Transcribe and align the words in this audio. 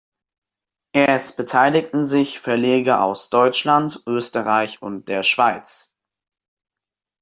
Es 0.95 1.35
beteiligten 1.35 2.07
sich 2.07 2.39
Verleger 2.39 3.03
aus 3.03 3.29
Deutschland, 3.29 4.01
Österreich 4.07 4.81
und 4.81 5.07
der 5.07 5.21
Schweiz. 5.21 5.93